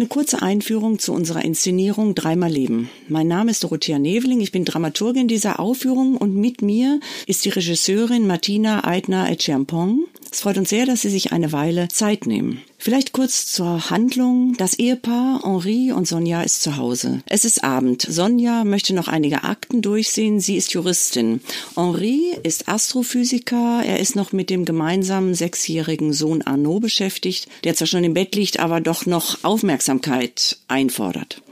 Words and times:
eine 0.00 0.08
kurze 0.08 0.40
Einführung 0.40 0.98
zu 0.98 1.12
unserer 1.12 1.44
Inszenierung 1.44 2.14
Dreimal 2.14 2.50
Leben. 2.50 2.88
Mein 3.08 3.28
Name 3.28 3.50
ist 3.50 3.62
Dorothea 3.62 3.98
Neveling, 3.98 4.40
ich 4.40 4.50
bin 4.50 4.64
Dramaturgin 4.64 5.28
dieser 5.28 5.60
Aufführung 5.60 6.16
und 6.16 6.34
mit 6.34 6.62
mir 6.62 7.00
ist 7.26 7.44
die 7.44 7.50
Regisseurin 7.50 8.26
Martina 8.26 8.82
Eitner-Echampong. 8.86 10.06
Es 10.32 10.40
freut 10.40 10.58
uns 10.58 10.68
sehr, 10.68 10.86
dass 10.86 11.02
Sie 11.02 11.10
sich 11.10 11.32
eine 11.32 11.50
Weile 11.50 11.88
Zeit 11.88 12.24
nehmen. 12.24 12.62
Vielleicht 12.78 13.12
kurz 13.12 13.52
zur 13.52 13.90
Handlung. 13.90 14.54
Das 14.56 14.78
Ehepaar 14.78 15.42
Henri 15.42 15.90
und 15.90 16.06
Sonja 16.06 16.42
ist 16.42 16.62
zu 16.62 16.76
Hause. 16.76 17.22
Es 17.26 17.44
ist 17.44 17.64
Abend. 17.64 18.02
Sonja 18.02 18.62
möchte 18.62 18.94
noch 18.94 19.08
einige 19.08 19.42
Akten 19.42 19.82
durchsehen. 19.82 20.38
Sie 20.38 20.56
ist 20.56 20.72
Juristin. 20.72 21.40
Henri 21.74 22.36
ist 22.44 22.68
Astrophysiker. 22.68 23.82
Er 23.84 23.98
ist 23.98 24.14
noch 24.14 24.32
mit 24.32 24.50
dem 24.50 24.64
gemeinsamen 24.64 25.34
sechsjährigen 25.34 26.12
Sohn 26.12 26.42
Arnaud 26.42 26.82
beschäftigt, 26.82 27.48
der 27.64 27.74
zwar 27.74 27.88
schon 27.88 28.04
im 28.04 28.14
Bett 28.14 28.36
liegt, 28.36 28.60
aber 28.60 28.80
doch 28.80 29.06
noch 29.06 29.42
Aufmerksamkeit 29.42 30.58
einfordert. 30.68 31.42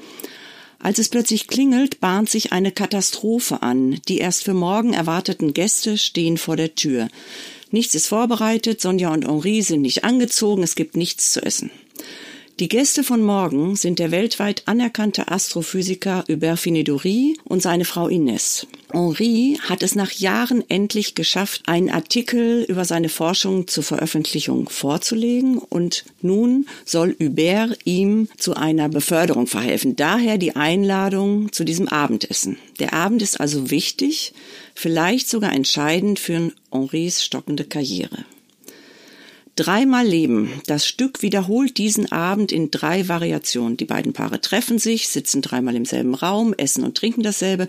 Als 0.81 1.01
es 1.01 1.09
plötzlich 1.09 1.48
klingelt, 1.48 1.98
bahnt 1.98 2.31
sich 2.31 2.53
eine 2.53 2.70
Katastrophe 2.70 3.62
an. 3.62 4.01
Die 4.06 4.19
erst 4.19 4.45
für 4.45 4.55
morgen 4.55 4.92
erwarteten 4.92 5.53
Gäste 5.53 5.98
stehen 5.98 6.39
vor 6.39 6.56
der 6.56 6.77
Tür. 6.77 7.09
Nichts 7.71 7.95
ist 7.95 8.07
vorbereitet, 8.07 8.81
Sonja 8.81 9.13
und 9.13 9.27
Henri 9.27 9.63
sind 9.63 9.83
nicht 9.83 10.05
angezogen, 10.05 10.63
es 10.63 10.75
gibt 10.75 10.97
nichts 10.97 11.33
zu 11.33 11.43
essen. 11.43 11.71
Die 12.61 12.69
Gäste 12.69 13.05
von 13.05 13.23
morgen 13.23 13.77
sind 13.77 14.01
der 14.01 14.11
weltweit 14.11 14.65
anerkannte 14.67 15.29
Astrophysiker 15.29 16.25
Hubert 16.29 16.59
Finedoury 16.59 17.39
und 17.45 17.62
seine 17.62 17.84
Frau 17.84 18.09
Ines. 18.09 18.67
Henri 18.93 19.61
hat 19.62 19.84
es 19.84 19.95
nach 19.95 20.11
Jahren 20.11 20.69
endlich 20.69 21.14
geschafft, 21.14 21.62
einen 21.67 21.89
Artikel 21.89 22.64
über 22.64 22.84
seine 22.84 23.11
Forschung 23.11 23.69
zur 23.69 23.84
Veröffentlichung 23.84 24.69
vorzulegen 24.70 25.59
und 25.59 26.05
nun 26.20 26.67
soll 26.84 27.14
Hubert 27.20 27.79
ihm 27.84 28.29
zu 28.39 28.55
einer 28.55 28.89
Beförderung 28.89 29.47
verhelfen. 29.47 29.95
Daher 29.95 30.36
die 30.36 30.56
Einladung 30.56 31.53
zu 31.53 31.62
diesem 31.62 31.86
Abendessen. 31.86 32.56
Der 32.81 32.92
Abend 32.92 33.23
ist 33.23 33.39
also 33.39 33.70
wichtig, 33.70 34.33
vielleicht 34.75 35.31
sogar 35.31 35.53
entscheidend 35.53 36.19
für 36.19 36.51
Henris 36.73 37.23
stockende 37.23 37.62
Karriere. 37.62 38.25
Dreimal 39.59 40.06
Leben. 40.06 40.53
Das 40.67 40.87
Stück 40.87 41.20
wiederholt 41.20 41.78
diesen 41.78 42.12
Abend 42.12 42.53
in 42.53 42.70
drei 42.70 43.09
Variationen. 43.09 43.77
Die 43.77 43.87
beiden 43.87 44.12
Paare 44.12 44.41
treffen 44.41 44.78
sich, 44.78 45.09
sitzen 45.09 45.42
dreimal 45.42 45.75
im 45.75 45.84
selben 45.84 46.14
Raum, 46.14 46.55
essen 46.56 46.84
und 46.84 46.97
trinken 46.97 47.25
dasselbe 47.25 47.67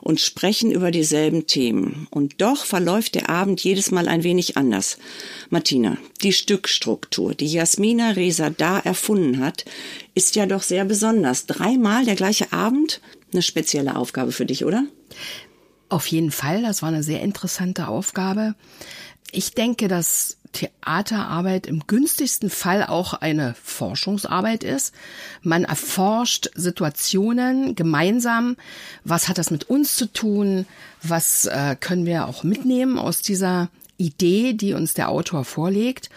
und 0.00 0.18
sprechen 0.18 0.72
über 0.72 0.90
dieselben 0.90 1.46
Themen. 1.46 2.08
Und 2.10 2.42
doch 2.42 2.64
verläuft 2.64 3.14
der 3.14 3.30
Abend 3.30 3.62
jedes 3.62 3.92
Mal 3.92 4.08
ein 4.08 4.24
wenig 4.24 4.56
anders. 4.56 4.98
Martina, 5.48 5.96
die 6.24 6.32
Stückstruktur, 6.32 7.36
die 7.36 7.46
Jasmina 7.46 8.10
Reza 8.10 8.50
da 8.50 8.80
erfunden 8.80 9.38
hat, 9.38 9.64
ist 10.16 10.34
ja 10.34 10.44
doch 10.44 10.64
sehr 10.64 10.84
besonders. 10.84 11.46
Dreimal 11.46 12.04
der 12.04 12.16
gleiche 12.16 12.52
Abend? 12.52 13.00
Eine 13.32 13.42
spezielle 13.42 13.94
Aufgabe 13.94 14.32
für 14.32 14.44
dich, 14.44 14.64
oder? 14.64 14.86
Auf 15.88 16.08
jeden 16.08 16.32
Fall. 16.32 16.62
Das 16.62 16.82
war 16.82 16.88
eine 16.88 17.04
sehr 17.04 17.22
interessante 17.22 17.86
Aufgabe. 17.86 18.56
Ich 19.30 19.52
denke, 19.52 19.88
dass 19.88 20.37
Theaterarbeit 20.52 21.66
im 21.66 21.86
günstigsten 21.86 22.50
Fall 22.50 22.84
auch 22.84 23.14
eine 23.14 23.54
Forschungsarbeit 23.62 24.64
ist. 24.64 24.94
Man 25.42 25.64
erforscht 25.64 26.50
Situationen 26.54 27.74
gemeinsam. 27.74 28.56
Was 29.04 29.28
hat 29.28 29.38
das 29.38 29.50
mit 29.50 29.64
uns 29.64 29.96
zu 29.96 30.12
tun? 30.12 30.66
Was 31.02 31.46
äh, 31.46 31.76
können 31.78 32.06
wir 32.06 32.26
auch 32.26 32.42
mitnehmen 32.42 32.98
aus 32.98 33.22
dieser 33.22 33.68
Idee, 33.96 34.52
die 34.52 34.74
uns 34.74 34.94
der 34.94 35.08
Autor 35.08 35.44
vorlegt? 35.44 36.10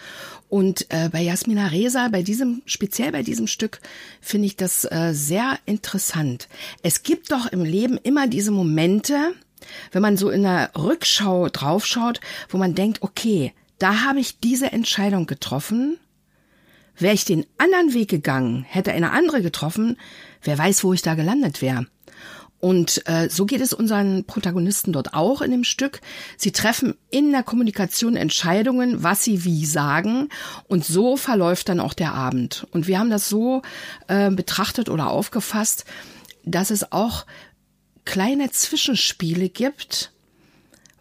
Und 0.52 0.84
äh, 0.90 1.08
bei 1.10 1.22
Jasmina 1.22 1.68
Reza, 1.68 2.08
bei 2.08 2.22
diesem, 2.22 2.60
speziell 2.66 3.10
bei 3.10 3.22
diesem 3.22 3.46
Stück, 3.46 3.80
finde 4.20 4.46
ich 4.46 4.56
das 4.56 4.84
äh, 4.84 5.12
sehr 5.14 5.58
interessant. 5.64 6.46
Es 6.82 7.02
gibt 7.02 7.32
doch 7.32 7.46
im 7.46 7.64
Leben 7.64 7.96
immer 8.02 8.28
diese 8.28 8.50
Momente, 8.50 9.32
wenn 9.92 10.02
man 10.02 10.18
so 10.18 10.28
in 10.28 10.42
der 10.42 10.70
Rückschau 10.76 11.48
draufschaut, 11.48 12.20
wo 12.50 12.58
man 12.58 12.74
denkt, 12.74 13.00
okay, 13.00 13.54
da 13.82 14.04
habe 14.04 14.20
ich 14.20 14.38
diese 14.38 14.70
Entscheidung 14.70 15.26
getroffen. 15.26 15.98
Wäre 16.96 17.14
ich 17.14 17.24
den 17.24 17.46
anderen 17.58 17.94
Weg 17.94 18.08
gegangen, 18.08 18.62
hätte 18.62 18.92
eine 18.92 19.10
andere 19.10 19.42
getroffen, 19.42 19.96
wer 20.42 20.56
weiß, 20.56 20.84
wo 20.84 20.92
ich 20.92 21.02
da 21.02 21.14
gelandet 21.14 21.62
wäre. 21.62 21.86
Und 22.60 23.02
äh, 23.08 23.28
so 23.28 23.44
geht 23.44 23.60
es 23.60 23.72
unseren 23.72 24.24
Protagonisten 24.24 24.92
dort 24.92 25.14
auch 25.14 25.42
in 25.42 25.50
dem 25.50 25.64
Stück. 25.64 26.00
Sie 26.36 26.52
treffen 26.52 26.94
in 27.10 27.32
der 27.32 27.42
Kommunikation 27.42 28.14
Entscheidungen, 28.14 29.02
was 29.02 29.24
sie 29.24 29.44
wie 29.44 29.66
sagen. 29.66 30.28
Und 30.68 30.84
so 30.84 31.16
verläuft 31.16 31.68
dann 31.68 31.80
auch 31.80 31.92
der 31.92 32.14
Abend. 32.14 32.68
Und 32.70 32.86
wir 32.86 33.00
haben 33.00 33.10
das 33.10 33.28
so 33.28 33.62
äh, 34.06 34.30
betrachtet 34.30 34.90
oder 34.90 35.10
aufgefasst, 35.10 35.86
dass 36.44 36.70
es 36.70 36.92
auch 36.92 37.26
kleine 38.04 38.48
Zwischenspiele 38.52 39.48
gibt, 39.48 40.12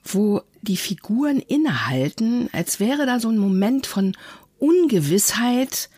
wo 0.04 0.42
die 0.62 0.78
Figuren 0.78 1.40
innehalten, 1.40 2.50
als 2.54 2.80
wäre 2.80 3.06
da 3.06 3.20
so 3.20 3.30
ein 3.30 3.38
Moment 3.38 3.88
von 3.88 4.16
Ungewissheit, 4.60 5.90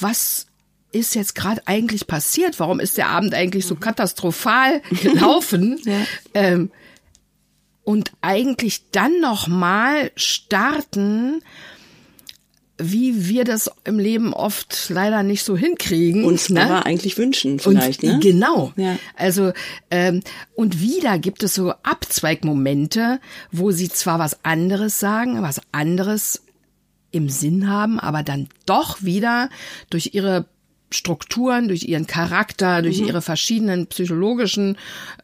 was 0.00 0.46
ist 0.92 1.14
jetzt 1.14 1.34
gerade 1.34 1.62
eigentlich 1.66 2.06
passiert? 2.06 2.60
Warum 2.60 2.78
ist 2.78 2.98
der 2.98 3.08
Abend 3.08 3.34
eigentlich 3.34 3.66
so 3.66 3.74
katastrophal 3.74 4.80
gelaufen? 5.02 5.80
ja. 5.84 6.00
ähm, 6.34 6.70
und 7.82 8.12
eigentlich 8.22 8.90
dann 8.92 9.20
noch 9.20 9.46
mal 9.46 10.10
starten 10.16 11.42
wie 12.76 13.28
wir 13.28 13.44
das 13.44 13.70
im 13.84 13.98
Leben 13.98 14.32
oft 14.32 14.88
leider 14.88 15.22
nicht 15.22 15.44
so 15.44 15.56
hinkriegen. 15.56 16.24
Uns 16.24 16.50
ne? 16.50 16.62
aber 16.62 16.86
eigentlich 16.86 17.16
wünschen 17.16 17.60
vielleicht, 17.60 18.02
und, 18.02 18.12
ne? 18.14 18.18
Genau. 18.20 18.72
Ja. 18.76 18.98
Also 19.16 19.52
ähm, 19.90 20.22
und 20.54 20.80
wieder 20.80 21.18
gibt 21.18 21.42
es 21.44 21.54
so 21.54 21.70
Abzweigmomente, 21.82 23.20
wo 23.52 23.70
sie 23.70 23.88
zwar 23.88 24.18
was 24.18 24.44
anderes 24.44 24.98
sagen, 24.98 25.40
was 25.42 25.60
anderes 25.70 26.42
im 27.12 27.28
Sinn 27.28 27.68
haben, 27.68 28.00
aber 28.00 28.24
dann 28.24 28.48
doch 28.66 29.02
wieder 29.04 29.50
durch 29.88 30.10
ihre 30.14 30.46
Strukturen, 30.90 31.68
durch 31.68 31.84
ihren 31.84 32.06
Charakter, 32.06 32.82
durch 32.82 33.00
mhm. 33.00 33.08
ihre 33.08 33.22
verschiedenen 33.22 33.86
psychologischen 33.86 34.78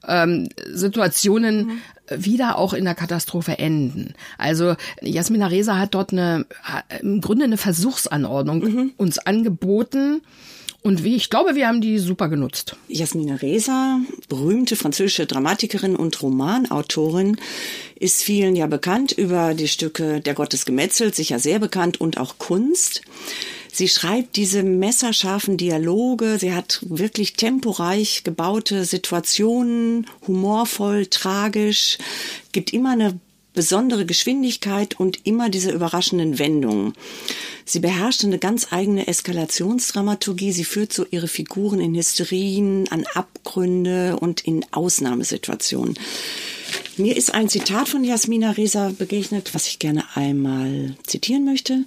ähm, 0.06 0.49
Situationen 0.67 1.67
mhm. 1.67 1.81
Wieder 2.10 2.59
auch 2.59 2.72
in 2.72 2.84
der 2.84 2.94
Katastrophe 2.94 3.59
enden. 3.59 4.15
Also 4.38 4.75
Jasmina 5.00 5.47
Reza 5.47 5.78
hat 5.78 5.94
dort 5.94 6.12
eine 6.12 6.47
im 7.00 7.21
Grunde 7.21 7.44
eine 7.44 7.56
Versuchsanordnung 7.56 8.59
mhm. 8.60 8.93
uns 8.97 9.19
angeboten. 9.19 10.22
Und 10.82 11.04
wie 11.04 11.15
ich 11.15 11.28
glaube, 11.28 11.54
wir 11.54 11.69
haben 11.69 11.82
die 11.82 11.99
super 11.99 12.28
genutzt. 12.28 12.75
Jasmina 12.88 13.34
Reza, 13.34 14.00
berühmte 14.31 14.76
französische 14.76 15.26
Dramatikerin 15.26 15.94
und 15.94 16.22
Romanautorin, 16.22 17.37
ist 17.97 18.22
vielen 18.22 18.56
ja 18.56 18.66
bekannt 18.66 19.12
über 19.12 19.53
die 19.53 19.69
Stücke 19.69 20.20
Der 20.20 20.32
Gott 20.32 20.54
des 20.54 20.65
Gemetzels, 20.65 21.16
sicher 21.16 21.38
sehr 21.38 21.59
bekannt 21.59 22.00
und 22.00 22.16
auch 22.16 22.38
Kunst. 22.38 23.03
Sie 23.72 23.88
schreibt 23.88 24.36
diese 24.36 24.62
messerscharfen 24.62 25.56
Dialoge. 25.56 26.38
Sie 26.38 26.53
hat 26.53 26.81
wirklich 26.82 27.34
temporeich 27.34 28.25
gebaute 28.25 28.84
Situationen, 28.84 30.06
humorvoll, 30.26 31.06
tragisch, 31.06 31.98
gibt 32.53 32.72
immer 32.72 32.91
eine 32.91 33.19
besondere 33.53 34.06
Geschwindigkeit 34.06 34.98
und 34.98 35.26
immer 35.26 35.48
diese 35.48 35.70
überraschenden 35.70 36.38
Wendungen. 36.38 36.92
Sie 37.64 37.81
beherrscht 37.81 38.25
eine 38.25 38.38
ganz 38.38 38.72
eigene 38.72 39.06
Eskalationsdramaturgie. 39.06 40.52
Sie 40.52 40.64
führt 40.64 40.92
so 40.92 41.04
ihre 41.10 41.28
Figuren 41.28 41.81
in 41.81 41.94
Hysterien, 41.94 42.87
an 42.91 43.04
Abgründe 43.14 44.16
und 44.19 44.41
in 44.42 44.64
Ausnahmesituationen. 44.73 45.99
Mir 46.96 47.16
ist 47.16 47.34
ein 47.34 47.49
Zitat 47.49 47.88
von 47.88 48.05
Jasmina 48.05 48.52
Reza 48.52 48.93
begegnet, 48.96 49.55
was 49.55 49.66
ich 49.66 49.78
gerne 49.78 50.05
einmal 50.14 50.96
zitieren 51.05 51.44
möchte. 51.44 51.84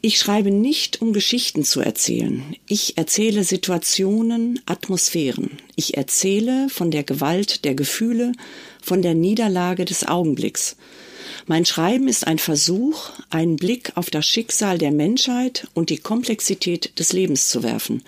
Ich 0.00 0.20
schreibe 0.20 0.52
nicht, 0.52 1.02
um 1.02 1.12
Geschichten 1.12 1.64
zu 1.64 1.80
erzählen. 1.80 2.54
Ich 2.68 2.96
erzähle 2.96 3.42
Situationen, 3.42 4.60
Atmosphären. 4.64 5.58
Ich 5.74 5.96
erzähle 5.96 6.68
von 6.68 6.92
der 6.92 7.02
Gewalt 7.02 7.64
der 7.64 7.74
Gefühle, 7.74 8.30
von 8.80 9.02
der 9.02 9.14
Niederlage 9.14 9.84
des 9.84 10.06
Augenblicks. 10.06 10.76
Mein 11.46 11.64
Schreiben 11.64 12.06
ist 12.06 12.28
ein 12.28 12.38
Versuch, 12.38 13.10
einen 13.30 13.56
Blick 13.56 13.96
auf 13.96 14.08
das 14.08 14.24
Schicksal 14.24 14.78
der 14.78 14.92
Menschheit 14.92 15.66
und 15.74 15.90
die 15.90 15.98
Komplexität 15.98 16.96
des 17.00 17.12
Lebens 17.12 17.48
zu 17.48 17.64
werfen. 17.64 18.04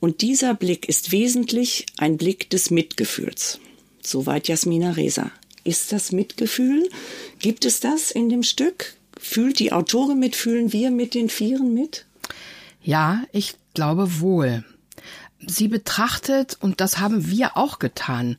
Und 0.00 0.22
dieser 0.22 0.54
Blick 0.54 0.88
ist 0.88 1.12
wesentlich 1.12 1.86
ein 1.96 2.16
Blick 2.16 2.50
des 2.50 2.70
Mitgefühls. 2.70 3.60
Soweit 4.02 4.48
Jasmina 4.48 4.92
Reza. 4.92 5.30
Ist 5.62 5.92
das 5.92 6.10
Mitgefühl? 6.10 6.88
Gibt 7.38 7.64
es 7.66 7.78
das 7.78 8.10
in 8.10 8.30
dem 8.30 8.42
Stück? 8.42 8.94
Fühlt 9.20 9.58
die 9.58 9.72
Autorin 9.72 10.18
mit, 10.18 10.34
fühlen 10.34 10.72
wir 10.72 10.90
mit 10.90 11.14
den 11.14 11.28
Vieren 11.28 11.74
mit? 11.74 12.06
Ja, 12.82 13.22
ich 13.32 13.54
glaube 13.74 14.20
wohl. 14.20 14.64
Sie 15.46 15.68
betrachtet, 15.68 16.56
und 16.60 16.80
das 16.80 16.98
haben 16.98 17.28
wir 17.28 17.56
auch 17.56 17.78
getan, 17.78 18.38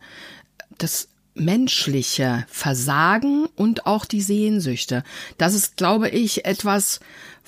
das 0.80 1.08
menschliche 1.36 2.46
Versagen 2.50 3.46
und 3.56 3.86
auch 3.86 4.06
die 4.06 4.22
Sehnsüchte. 4.22 5.04
Das 5.38 5.54
ist, 5.54 5.78
glaube 5.78 6.10
ich, 6.10 6.46
etwas, 6.46 7.00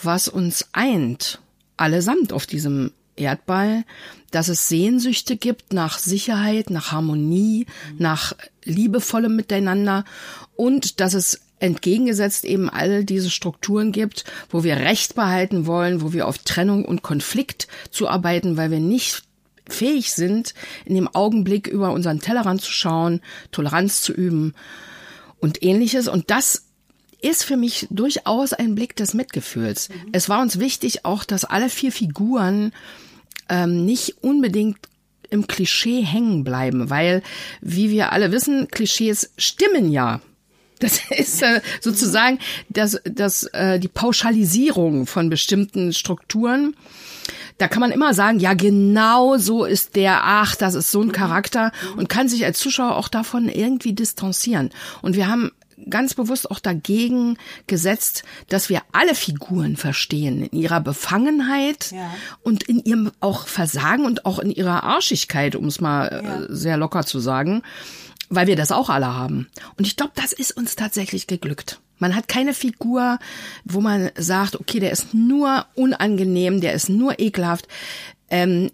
was 0.01 0.27
uns 0.27 0.67
eint, 0.71 1.39
allesamt 1.75 2.33
auf 2.33 2.45
diesem 2.45 2.91
Erdball, 3.15 3.83
dass 4.31 4.47
es 4.47 4.67
Sehnsüchte 4.67 5.37
gibt 5.37 5.73
nach 5.73 5.97
Sicherheit, 5.97 6.69
nach 6.69 6.91
Harmonie, 6.91 7.65
mhm. 7.65 7.95
nach 7.97 8.33
liebevollem 8.63 9.35
Miteinander 9.35 10.05
und 10.55 10.99
dass 10.99 11.13
es 11.13 11.41
entgegengesetzt 11.63 12.43
eben 12.43 12.69
all 12.69 13.05
diese 13.05 13.29
Strukturen 13.29 13.93
gibt, 13.93 14.25
wo 14.49 14.63
wir 14.63 14.75
Recht 14.75 15.15
behalten 15.15 15.65
wollen, 15.65 16.01
wo 16.01 16.11
wir 16.11 16.27
auf 16.27 16.37
Trennung 16.39 16.83
und 16.83 17.03
Konflikt 17.03 17.67
zuarbeiten, 17.89 18.57
weil 18.57 18.69
wir 18.69 18.81
nicht 18.81 19.23
fähig 19.69 20.11
sind, 20.11 20.53
in 20.83 20.95
dem 20.95 21.07
Augenblick 21.07 21.67
über 21.67 21.91
unseren 21.93 22.19
Tellerrand 22.19 22.61
zu 22.61 22.71
schauen, 22.71 23.21
Toleranz 23.51 24.01
zu 24.01 24.11
üben 24.11 24.53
und 25.39 25.63
ähnliches. 25.63 26.09
Und 26.09 26.29
das 26.29 26.65
ist 27.21 27.45
für 27.45 27.55
mich 27.55 27.87
durchaus 27.89 28.51
ein 28.51 28.75
Blick 28.75 28.97
des 28.97 29.13
Mitgefühls. 29.13 29.87
Mhm. 29.87 30.09
Es 30.11 30.27
war 30.27 30.41
uns 30.41 30.59
wichtig 30.59 31.05
auch, 31.05 31.23
dass 31.23 31.45
alle 31.45 31.69
vier 31.69 31.93
Figuren 31.93 32.73
ähm, 33.47 33.85
nicht 33.85 34.17
unbedingt 34.21 34.79
im 35.29 35.47
Klischee 35.47 36.01
hängen 36.01 36.43
bleiben, 36.43 36.89
weil, 36.89 37.23
wie 37.61 37.89
wir 37.89 38.11
alle 38.11 38.33
wissen, 38.33 38.67
Klischees 38.67 39.31
stimmen 39.37 39.89
ja. 39.89 40.19
Das 40.83 40.99
ist 41.09 41.41
äh, 41.41 41.61
sozusagen 41.81 42.39
das, 42.69 42.99
das, 43.05 43.43
äh, 43.45 43.79
die 43.79 43.87
Pauschalisierung 43.87 45.07
von 45.07 45.29
bestimmten 45.29 45.93
Strukturen. 45.93 46.75
Da 47.57 47.67
kann 47.67 47.79
man 47.79 47.91
immer 47.91 48.13
sagen, 48.13 48.39
ja, 48.39 48.53
genau 48.53 49.37
so 49.37 49.63
ist 49.63 49.95
der, 49.95 50.21
ach, 50.23 50.55
das 50.55 50.73
ist 50.75 50.91
so 50.91 51.01
ein 51.01 51.11
Charakter 51.11 51.71
und 51.95 52.09
kann 52.09 52.27
sich 52.27 52.43
als 52.45 52.59
Zuschauer 52.59 52.97
auch 52.97 53.07
davon 53.07 53.47
irgendwie 53.47 53.93
distanzieren. 53.93 54.71
Und 55.01 55.15
wir 55.15 55.27
haben 55.27 55.51
ganz 55.89 56.13
bewusst 56.13 56.49
auch 56.49 56.59
dagegen 56.59 57.37
gesetzt, 57.67 58.23
dass 58.49 58.69
wir 58.69 58.81
alle 58.91 59.15
Figuren 59.15 59.77
verstehen 59.77 60.43
in 60.43 60.59
ihrer 60.59 60.81
Befangenheit 60.81 61.91
ja. 61.91 62.13
und 62.41 62.63
in 62.63 62.83
ihrem 62.83 63.11
auch 63.19 63.47
Versagen 63.47 64.05
und 64.05 64.25
auch 64.25 64.39
in 64.39 64.51
ihrer 64.51 64.83
Arschigkeit, 64.83 65.55
um 65.55 65.65
es 65.65 65.79
mal 65.79 66.07
äh, 66.07 66.23
ja. 66.23 66.45
sehr 66.49 66.77
locker 66.77 67.05
zu 67.05 67.19
sagen 67.19 67.63
weil 68.35 68.47
wir 68.47 68.55
das 68.55 68.71
auch 68.71 68.89
alle 68.89 69.07
haben. 69.07 69.47
Und 69.77 69.87
ich 69.87 69.95
glaube, 69.95 70.13
das 70.15 70.33
ist 70.33 70.55
uns 70.55 70.75
tatsächlich 70.75 71.27
geglückt. 71.27 71.79
Man 71.99 72.15
hat 72.15 72.27
keine 72.27 72.53
Figur, 72.53 73.19
wo 73.63 73.79
man 73.79 74.11
sagt, 74.17 74.59
okay, 74.59 74.79
der 74.79 74.91
ist 74.91 75.13
nur 75.13 75.65
unangenehm, 75.75 76.59
der 76.59 76.73
ist 76.73 76.89
nur 76.89 77.19
ekelhaft. 77.19 77.67
Ähm, 78.29 78.71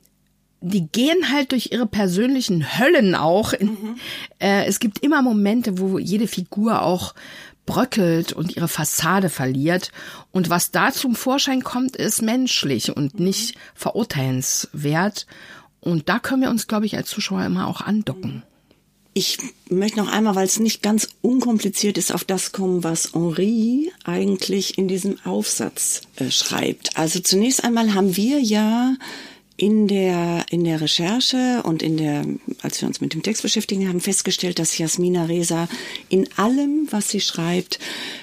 die 0.62 0.88
gehen 0.88 1.32
halt 1.32 1.52
durch 1.52 1.72
ihre 1.72 1.86
persönlichen 1.86 2.80
Höllen 2.80 3.16
auch. 3.16 3.54
Mhm. 3.60 3.98
Äh, 4.40 4.66
es 4.66 4.80
gibt 4.80 5.00
immer 5.00 5.22
Momente, 5.22 5.80
wo 5.80 6.00
jede 6.00 6.28
Figur 6.28 6.82
auch 6.82 7.14
bröckelt 7.66 8.34
und 8.34 8.56
ihre 8.56 8.68
Fassade 8.68 9.30
verliert. 9.30 9.92
Und 10.32 10.50
was 10.50 10.72
da 10.72 10.92
zum 10.92 11.16
Vorschein 11.16 11.64
kommt, 11.64 11.96
ist 11.96 12.22
menschlich 12.22 12.96
und 12.96 13.20
nicht 13.20 13.58
verurteilenswert. 13.76 15.28
Und 15.80 16.10
da 16.10 16.20
können 16.20 16.42
wir 16.42 16.50
uns, 16.50 16.68
glaube 16.68 16.88
ich, 16.88 16.98
als 16.98 17.10
Zuschauer 17.10 17.46
immer 17.46 17.68
auch 17.68 17.82
andocken. 17.82 18.44
Ich 19.14 19.38
möchte 19.70 19.98
noch 19.98 20.08
einmal, 20.08 20.36
weil 20.36 20.46
es 20.46 20.60
nicht 20.60 20.82
ganz 20.84 21.10
unkompliziert 21.22 21.98
ist, 21.98 22.14
auf 22.14 22.24
das 22.24 22.52
kommen, 22.52 22.84
was 22.84 23.14
Henri 23.14 23.92
eigentlich 24.04 24.78
in 24.78 24.88
diesem 24.88 25.20
Aufsatz 25.26 26.02
äh, 26.18 26.30
schreibt. 26.30 26.98
Also 26.98 27.20
zunächst 27.20 27.64
einmal 27.64 27.94
haben 27.94 28.16
wir 28.16 28.40
ja 28.40 28.96
in 29.60 29.90
der, 29.90 30.46
in 30.50 30.64
der 30.64 30.80
Recherche 30.80 31.62
und 31.64 31.84
in 31.84 31.98
der, 31.98 32.26
als 32.62 32.80
wir 32.80 32.88
uns 32.88 33.02
mit 33.02 33.14
dem 33.14 33.24
Text 33.24 33.42
beschäftigen, 33.42 33.90
haben 33.90 34.00
festgestellt, 34.00 34.58
dass 34.58 34.78
Jasmina 34.78 35.26
Reza 35.26 35.68
in 36.08 36.30
allem, 36.38 36.88
was 36.92 37.10
sie 37.10 37.20
schreibt, 37.20 37.78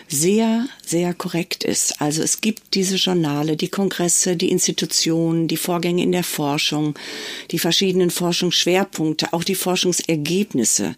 sehr, 0.08 0.66
sehr 0.84 1.12
korrekt 1.12 1.62
ist. 1.62 2.00
Also 2.00 2.22
es 2.22 2.40
gibt 2.40 2.74
diese 2.74 2.96
Journale, 2.96 3.56
die 3.56 3.68
Kongresse, 3.68 4.36
die 4.36 4.50
Institutionen, 4.50 5.46
die 5.46 5.58
Vorgänge 5.58 6.02
in 6.02 6.12
der 6.12 6.24
Forschung, 6.24 6.94
die 7.50 7.58
verschiedenen 7.58 8.10
Forschungsschwerpunkte, 8.10 9.32
auch 9.32 9.44
die 9.44 9.56
Forschungsergebnisse. 9.56 10.94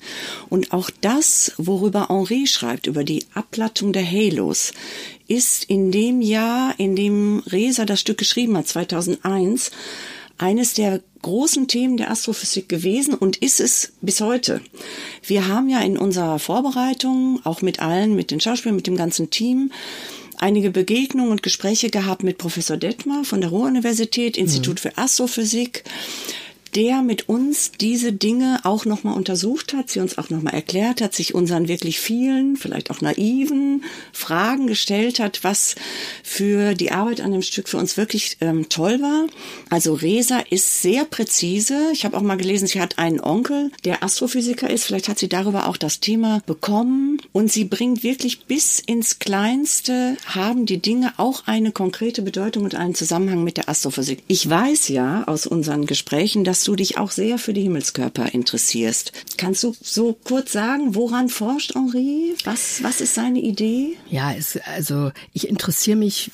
Und 0.49 0.73
auch 0.73 0.90
das, 1.00 1.52
worüber 1.56 2.08
Henri 2.11 2.46
schreibt, 2.46 2.87
über 2.87 3.02
die 3.02 3.25
Ablattung 3.35 3.93
der 3.93 4.08
Halos, 4.08 4.73
ist 5.26 5.64
in 5.64 5.90
dem 5.90 6.20
Jahr, 6.20 6.75
in 6.79 6.94
dem 6.94 7.40
Reza 7.40 7.85
das 7.85 8.00
Stück 8.00 8.19
geschrieben 8.19 8.56
hat, 8.56 8.69
2001, 8.69 9.73
eines 10.38 10.75
der 10.75 11.00
großen 11.23 11.69
Themen 11.69 11.96
der 11.96 12.11
Astrophysik 12.11 12.69
gewesen 12.69 13.14
und 13.14 13.37
ist 13.38 13.61
es 13.61 13.93
bis 14.00 14.20
heute. 14.20 14.61
Wir 15.23 15.49
haben 15.49 15.69
ja 15.69 15.81
in 15.81 15.99
unserer 15.99 16.38
Vorbereitung, 16.38 17.40
auch 17.44 17.61
mit 17.61 17.81
allen, 17.81 18.14
mit 18.14 18.31
den 18.31 18.40
Schauspielern, 18.40 18.76
mit 18.76 18.87
dem 18.87 18.96
ganzen 18.96 19.31
Team, 19.31 19.73
einige 20.38 20.70
Begegnungen 20.70 21.32
und 21.32 21.43
Gespräche 21.43 21.90
gehabt 21.90 22.23
mit 22.23 22.38
Professor 22.38 22.76
Detmar 22.76 23.25
von 23.25 23.40
der 23.40 23.50
Ruhr-Universität, 23.50 24.37
Institut 24.37 24.76
mhm. 24.76 24.79
für 24.79 24.99
Astrophysik 24.99 25.85
der 26.74 27.02
mit 27.02 27.28
uns 27.28 27.72
diese 27.72 28.12
Dinge 28.12 28.60
auch 28.64 28.84
nochmal 28.84 29.14
untersucht 29.14 29.74
hat, 29.74 29.90
sie 29.90 30.00
uns 30.00 30.18
auch 30.18 30.30
nochmal 30.30 30.54
erklärt 30.54 31.00
hat, 31.00 31.14
sich 31.14 31.34
unseren 31.34 31.68
wirklich 31.68 32.00
vielen, 32.00 32.56
vielleicht 32.56 32.90
auch 32.90 33.00
naiven 33.00 33.84
Fragen 34.12 34.66
gestellt 34.66 35.20
hat, 35.20 35.44
was 35.44 35.74
für 36.22 36.74
die 36.74 36.90
Arbeit 36.90 37.20
an 37.20 37.32
dem 37.32 37.42
Stück 37.42 37.68
für 37.68 37.78
uns 37.78 37.96
wirklich 37.96 38.36
ähm, 38.40 38.68
toll 38.68 39.00
war. 39.00 39.26
Also 39.70 39.94
Resa 39.94 40.40
ist 40.50 40.82
sehr 40.82 41.04
präzise. 41.04 41.90
Ich 41.92 42.04
habe 42.04 42.16
auch 42.16 42.22
mal 42.22 42.36
gelesen, 42.36 42.66
sie 42.66 42.80
hat 42.80 42.98
einen 42.98 43.20
Onkel, 43.20 43.70
der 43.84 44.02
Astrophysiker 44.02 44.70
ist. 44.70 44.84
Vielleicht 44.84 45.08
hat 45.08 45.18
sie 45.18 45.28
darüber 45.28 45.68
auch 45.68 45.76
das 45.76 46.00
Thema 46.00 46.42
bekommen. 46.46 47.20
Und 47.32 47.52
sie 47.52 47.64
bringt 47.64 48.02
wirklich 48.02 48.44
bis 48.46 48.78
ins 48.78 49.18
Kleinste, 49.18 50.16
haben 50.26 50.66
die 50.66 50.80
Dinge 50.80 51.12
auch 51.16 51.46
eine 51.46 51.72
konkrete 51.72 52.22
Bedeutung 52.22 52.64
und 52.64 52.74
einen 52.74 52.94
Zusammenhang 52.94 53.44
mit 53.44 53.56
der 53.56 53.68
Astrophysik. 53.68 54.22
Ich 54.28 54.48
weiß 54.48 54.88
ja 54.88 55.24
aus 55.26 55.46
unseren 55.46 55.86
Gesprächen, 55.86 56.44
dass 56.44 56.57
dass 56.58 56.64
du 56.64 56.75
dich 56.75 56.99
auch 56.99 57.12
sehr 57.12 57.38
für 57.38 57.52
die 57.52 57.62
Himmelskörper 57.62 58.34
interessierst. 58.34 59.12
Kannst 59.37 59.62
du 59.62 59.76
so 59.81 60.12
kurz 60.12 60.50
sagen, 60.50 60.96
woran 60.96 61.28
forscht 61.28 61.76
Henri? 61.76 62.34
Was, 62.43 62.82
was 62.82 63.00
ist 63.00 63.14
seine 63.14 63.38
Idee? 63.38 63.96
Ja, 64.10 64.32
es, 64.32 64.58
also 64.64 65.12
ich 65.32 65.49
interessiere 65.49 65.96
mich, 65.96 66.32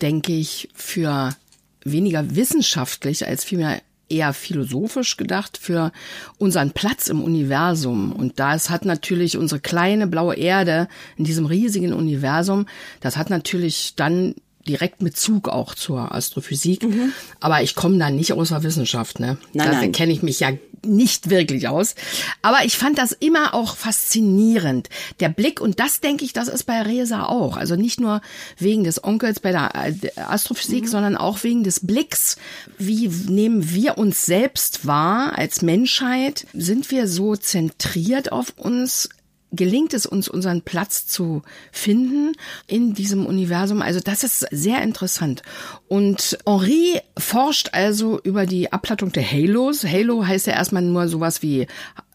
denke 0.00 0.30
ich, 0.30 0.68
für 0.72 1.34
weniger 1.82 2.36
wissenschaftlich 2.36 3.26
als 3.26 3.42
vielmehr 3.42 3.82
eher 4.08 4.32
philosophisch 4.34 5.16
gedacht 5.16 5.58
für 5.60 5.90
unseren 6.38 6.70
Platz 6.70 7.08
im 7.08 7.20
Universum. 7.20 8.12
Und 8.12 8.38
das 8.38 8.70
hat 8.70 8.84
natürlich 8.84 9.36
unsere 9.36 9.60
kleine 9.60 10.06
blaue 10.06 10.36
Erde 10.36 10.86
in 11.16 11.24
diesem 11.24 11.46
riesigen 11.46 11.92
Universum, 11.92 12.66
das 13.00 13.16
hat 13.16 13.30
natürlich 13.30 13.94
dann 13.96 14.36
direkt 14.66 15.02
mit 15.02 15.16
Zug 15.16 15.48
auch 15.48 15.74
zur 15.74 16.14
Astrophysik. 16.14 16.82
Mhm. 16.82 17.12
Aber 17.40 17.62
ich 17.62 17.74
komme 17.74 17.98
da 17.98 18.10
nicht 18.10 18.32
aus 18.32 18.50
der 18.50 18.62
Wissenschaft, 18.62 19.20
ne? 19.20 19.38
Nein, 19.52 19.80
da 19.80 19.86
kenne 19.88 20.12
ich 20.12 20.22
mich 20.22 20.40
ja 20.40 20.52
nicht 20.84 21.30
wirklich 21.30 21.68
aus. 21.68 21.94
Aber 22.42 22.64
ich 22.64 22.76
fand 22.76 22.98
das 22.98 23.12
immer 23.12 23.54
auch 23.54 23.76
faszinierend. 23.76 24.88
Der 25.20 25.28
Blick, 25.28 25.60
und 25.60 25.80
das 25.80 26.00
denke 26.00 26.24
ich, 26.24 26.32
das 26.32 26.48
ist 26.48 26.64
bei 26.64 26.80
Resa 26.82 27.24
auch. 27.24 27.56
Also 27.56 27.76
nicht 27.76 28.00
nur 28.00 28.20
wegen 28.58 28.84
des 28.84 29.02
Onkels 29.02 29.40
bei 29.40 29.52
der 29.52 29.72
äh, 29.74 30.20
Astrophysik, 30.20 30.84
mhm. 30.84 30.88
sondern 30.88 31.16
auch 31.16 31.42
wegen 31.42 31.64
des 31.64 31.86
Blicks. 31.86 32.36
Wie 32.78 33.08
nehmen 33.08 33.72
wir 33.72 33.98
uns 33.98 34.24
selbst 34.24 34.86
wahr 34.86 35.38
als 35.38 35.62
Menschheit? 35.62 36.46
Sind 36.54 36.90
wir 36.90 37.06
so 37.06 37.36
zentriert 37.36 38.32
auf 38.32 38.54
uns? 38.56 39.08
Gelingt 39.52 39.94
es 39.94 40.06
uns, 40.06 40.28
unseren 40.28 40.62
Platz 40.62 41.06
zu 41.06 41.42
finden 41.72 42.32
in 42.66 42.94
diesem 42.94 43.26
Universum. 43.26 43.82
Also 43.82 44.00
das 44.00 44.22
ist 44.22 44.46
sehr 44.50 44.82
interessant. 44.82 45.42
Und 45.88 46.38
Henri 46.46 47.00
forscht 47.18 47.70
also 47.72 48.20
über 48.22 48.46
die 48.46 48.72
Abplattung 48.72 49.12
der 49.12 49.28
Halos. 49.28 49.84
Halo 49.84 50.26
heißt 50.26 50.46
ja 50.46 50.54
erstmal 50.54 50.82
nur 50.82 51.08
sowas 51.08 51.42
wie 51.42 51.66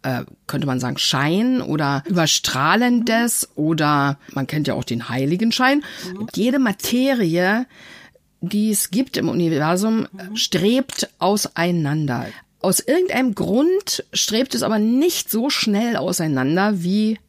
äh, 0.04 0.24
könnte 0.48 0.68
man 0.68 0.80
sagen, 0.80 0.98
Schein 0.98 1.62
oder 1.62 2.04
Überstrahlendes 2.06 3.50
oder 3.56 4.20
man 4.34 4.48
kennt 4.48 4.68
ja 4.68 4.76
auch 4.76 4.84
den 4.84 5.10
Heiligenschein. 5.10 5.84
Mhm. 6.14 6.28
Jede 6.36 6.60
Materie, 6.60 7.66
die 8.42 8.72
es 8.72 8.92
gibt 8.92 9.18
im 9.18 9.30
Universum, 9.30 10.08
mhm. 10.12 10.36
strebt 10.36 11.10
auseinander. 11.20 12.28
Aus 12.62 12.80
irgendeinem 12.80 13.36
Grund 13.36 14.06
strebt 14.14 14.56
es 14.56 14.64
aber 14.64 14.80
nicht 14.80 15.30
so 15.30 15.50
schnell 15.50 15.98
auseinander, 15.98 16.84
wie 16.84 17.20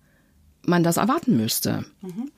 man 0.67 0.83
das 0.83 0.97
erwarten 0.97 1.37
müsste. 1.37 1.85
Mhm. 2.03 2.31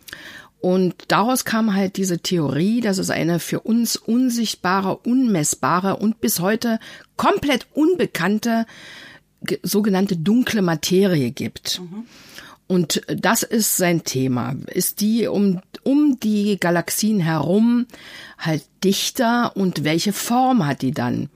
Und 0.60 0.94
daraus 1.08 1.44
kam 1.44 1.74
halt 1.74 1.96
diese 1.96 2.18
Theorie, 2.18 2.80
dass 2.80 2.98
es 2.98 3.10
eine 3.10 3.38
für 3.38 3.60
uns 3.60 3.96
unsichtbare, 3.96 4.96
unmessbare 4.96 5.96
und 5.96 6.20
bis 6.20 6.40
heute 6.40 6.80
komplett 7.16 7.66
unbekannte 7.74 8.66
sogenannte 9.62 10.16
dunkle 10.16 10.62
Materie 10.62 11.30
gibt. 11.30 11.80
Mhm. 11.80 12.06
Und 12.66 13.02
das 13.08 13.42
ist 13.44 13.76
sein 13.76 14.04
Thema. 14.04 14.54
Ist 14.66 15.00
die 15.00 15.26
um, 15.26 15.62
um 15.84 16.20
die 16.20 16.58
Galaxien 16.60 17.18
herum 17.18 17.86
halt 18.36 18.64
dichter 18.84 19.56
und 19.56 19.84
welche 19.84 20.12
Form 20.12 20.66
hat 20.66 20.82
die 20.82 20.92
dann? 20.92 21.30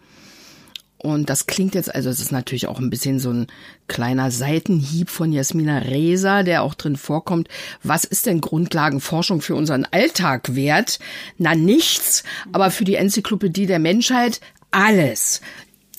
Und 1.02 1.30
das 1.30 1.48
klingt 1.48 1.74
jetzt, 1.74 1.92
also 1.92 2.10
es 2.10 2.20
ist 2.20 2.30
natürlich 2.30 2.68
auch 2.68 2.78
ein 2.78 2.88
bisschen 2.88 3.18
so 3.18 3.30
ein 3.30 3.48
kleiner 3.88 4.30
Seitenhieb 4.30 5.10
von 5.10 5.32
Jasmina 5.32 5.78
Reza, 5.78 6.44
der 6.44 6.62
auch 6.62 6.74
drin 6.74 6.96
vorkommt. 6.96 7.48
Was 7.82 8.04
ist 8.04 8.26
denn 8.26 8.40
Grundlagenforschung 8.40 9.40
für 9.40 9.56
unseren 9.56 9.84
Alltag 9.90 10.54
wert? 10.54 11.00
Na 11.38 11.56
nichts, 11.56 12.22
aber 12.52 12.70
für 12.70 12.84
die 12.84 12.94
Enzyklopädie 12.94 13.66
der 13.66 13.80
Menschheit 13.80 14.40
alles. 14.70 15.40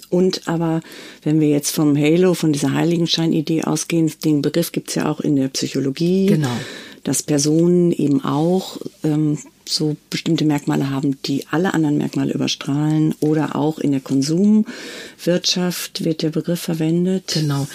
Und 0.10 0.48
aber, 0.48 0.80
wenn 1.24 1.42
wir 1.42 1.50
jetzt 1.50 1.72
vom 1.72 1.98
Halo, 1.98 2.34
von 2.34 2.54
dieser 2.54 2.72
Heiligenschein-Idee 2.74 3.64
ausgehen, 3.64 4.10
den 4.24 4.42
Begriff 4.42 4.72
gibt's 4.72 4.96
ja 4.96 5.12
auch 5.12 5.20
in 5.20 5.36
der 5.36 5.50
Psychologie. 5.50 6.28
Genau. 6.28 6.56
Dass 7.04 7.24
Personen 7.24 7.92
eben 7.92 8.24
auch 8.24 8.78
ähm, 9.04 9.38
so 9.68 9.96
bestimmte 10.10 10.46
Merkmale 10.46 10.90
haben, 10.90 11.22
die 11.24 11.46
alle 11.52 11.74
anderen 11.74 11.98
Merkmale 11.98 12.34
überstrahlen. 12.34 13.14
Oder 13.20 13.56
auch 13.56 13.80
in 13.80 13.92
der 13.92 14.02
Konsumwirtschaft 14.02 16.04
wird 16.04 16.22
der 16.22 16.30
Begriff 16.30 16.62
verwendet. 16.62 17.32
Genau. 17.34 17.68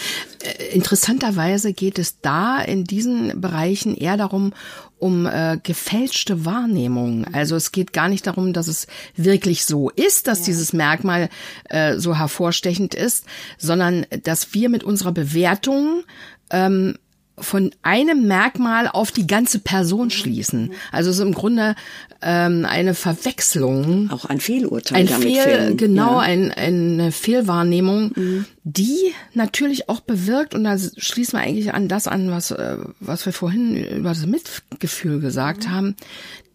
Äh, 0.42 0.75
interessanterweise 0.75 1.73
geht 1.73 1.99
es 1.99 2.21
da 2.21 2.61
in 2.61 2.85
diesen 2.85 3.40
Bereichen 3.40 3.97
eher 3.97 4.16
darum, 4.16 4.52
um 4.99 5.26
äh, 5.26 5.59
gefälschte 5.62 6.45
Wahrnehmung. 6.45 7.25
Also 7.33 7.57
es 7.57 7.73
geht 7.73 7.92
gar 7.92 8.09
nicht 8.09 8.26
darum, 8.26 8.52
dass 8.52 8.68
es 8.68 8.87
wirklich 9.16 9.64
so 9.64 9.90
ist, 9.90 10.26
dass 10.26 10.40
ja. 10.40 10.45
dieses 10.47 10.73
Merkmal 10.73 11.28
äh, 11.68 11.99
so 11.99 12.16
hervorstechend 12.16 12.95
ist, 12.95 13.25
sondern 13.59 14.07
dass 14.25 14.54
wir 14.54 14.68
mit 14.68 14.85
unserer 14.85 15.12
Bewertung 15.12 16.02
ähm, 16.50 16.97
von 17.40 17.71
einem 17.83 18.26
Merkmal 18.26 18.88
auf 18.88 19.11
die 19.11 19.26
ganze 19.26 19.59
Person 19.59 20.11
schließen. 20.11 20.73
Also 20.92 21.12
so 21.12 21.25
im 21.25 21.35
Grunde 21.35 21.75
ähm, 22.23 22.66
eine 22.68 22.95
Verwechslung. 22.95 24.11
Auch 24.11 24.25
ein 24.25 24.40
Fehlurteil. 24.40 24.99
Ein 24.99 25.09
Fehl, 25.09 25.42
fällen. 25.42 25.76
genau, 25.76 26.14
ja. 26.14 26.21
ein, 26.21 26.52
eine 26.52 27.12
Fehlwahrnehmung, 27.12 28.12
mhm. 28.14 28.45
die 28.64 29.14
natürlich 29.35 29.88
auch 29.88 30.00
bewirkt, 30.00 30.54
und 30.54 30.64
da 30.64 30.76
schließen 30.78 31.38
wir 31.38 31.45
eigentlich 31.45 31.75
an 31.75 31.88
das 31.88 32.09
an, 32.09 32.30
was, 32.30 32.50
äh, 32.50 32.76
was 33.00 33.25
wir 33.26 33.33
vorhin 33.33 33.76
über 33.76 34.11
das 34.11 34.26
Mitgefühl 34.26 35.21
gesagt 35.21 35.66
mhm. 35.66 35.71
haben, 35.71 35.97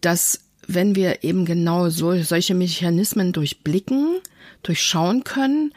dass 0.00 0.40
wenn 0.66 0.94
wir 0.94 1.24
eben 1.24 1.44
genau 1.44 1.90
so, 1.90 2.20
solche 2.22 2.54
Mechanismen 2.54 3.32
durchblicken, 3.32 4.16
durchschauen 4.62 5.24
können, 5.24 5.72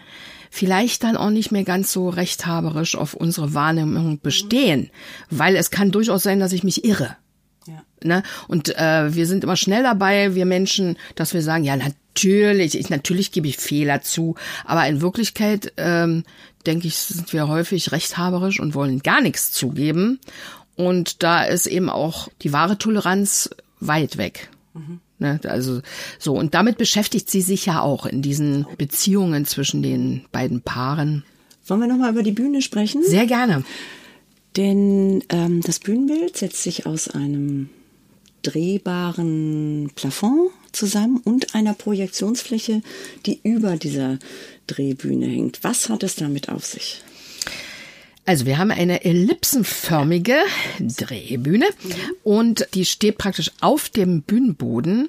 vielleicht 0.50 1.04
dann 1.04 1.18
auch 1.18 1.30
nicht 1.30 1.52
mehr 1.52 1.64
ganz 1.64 1.92
so 1.92 2.10
rechthaberisch 2.10 2.96
auf 2.96 3.14
unsere 3.14 3.54
Wahrnehmung 3.54 4.20
bestehen, 4.22 4.90
weil 5.30 5.56
es 5.56 5.72
kann 5.72 5.92
durchaus 5.92 6.24
sein, 6.24 6.40
dass 6.40 6.54
ich 6.54 6.64
mich 6.64 6.86
irre. 6.86 7.16
Ja. 7.68 7.84
Ne? 8.04 8.24
Und 8.48 8.76
äh, 8.78 9.14
wir 9.14 9.28
sind 9.28 9.44
immer 9.44 9.58
schnell 9.58 9.84
dabei, 9.84 10.36
wir 10.36 10.46
Menschen, 10.46 10.98
dass 11.16 11.34
wir 11.34 11.42
sagen, 11.42 11.64
ja 11.64 11.76
natürlich, 11.76 12.78
ich 12.78 12.90
natürlich 12.90 13.32
gebe 13.32 13.48
ich 13.48 13.58
Fehler 13.58 14.02
zu, 14.02 14.36
aber 14.66 14.88
in 14.88 15.02
Wirklichkeit 15.02 15.74
ähm, 15.78 16.24
denke 16.66 16.88
ich, 16.88 16.96
sind 16.98 17.32
wir 17.34 17.48
häufig 17.48 17.92
rechthaberisch 17.92 18.60
und 18.60 18.76
wollen 18.76 19.02
gar 19.02 19.22
nichts 19.22 19.52
zugeben. 19.52 20.20
Und 20.76 21.24
da 21.24 21.44
ist 21.44 21.66
eben 21.66 21.90
auch 21.90 22.30
die 22.44 22.54
wahre 22.54 22.78
Toleranz 22.78 23.50
weit 23.80 24.18
weg. 24.18 24.50
Mhm. 24.74 25.00
Ne, 25.20 25.40
also 25.46 25.82
so 26.20 26.36
und 26.36 26.54
damit 26.54 26.78
beschäftigt 26.78 27.32
sie 27.32 27.42
sich 27.42 27.66
ja 27.66 27.82
auch 27.82 28.06
in 28.06 28.22
diesen 28.22 28.68
Beziehungen 28.78 29.46
zwischen 29.46 29.82
den 29.82 30.26
beiden 30.32 30.62
Paaren. 30.62 31.24
Wollen 31.66 31.82
wir 31.82 31.88
noch 31.88 31.98
mal 31.98 32.12
über 32.12 32.22
die 32.22 32.32
Bühne 32.32 32.62
sprechen? 32.62 33.04
Sehr 33.04 33.26
gerne. 33.26 33.64
Denn 34.58 35.24
ähm, 35.30 35.62
das 35.62 35.80
Bühnenbild 35.80 36.38
setzt 36.38 36.62
sich 36.62 36.86
aus 36.86 37.08
einem 37.08 37.70
drehbaren 38.44 39.92
Plafond 39.96 40.52
zusammen 40.72 41.20
und 41.24 41.56
einer 41.56 41.74
Projektionsfläche, 41.74 42.82
die 43.26 43.40
über 43.44 43.76
dieser 43.76 44.20
Drehbühne 44.68 45.26
hängt. 45.26 45.64
Was 45.64 45.90
hat 45.90 46.04
es 46.04 46.16
damit 46.16 46.50
auf 46.50 46.66
sich? 46.66 47.02
Also 48.28 48.46
wir 48.46 48.58
haben 48.58 48.72
eine 48.72 49.06
ellipsenförmige 49.06 50.36
Drehbühne 50.80 51.66
mhm. 51.66 51.94
und 52.24 52.68
die 52.74 52.84
steht 52.84 53.18
praktisch 53.18 53.52
auf 53.62 53.88
dem 53.88 54.22
Bühnenboden 54.22 55.08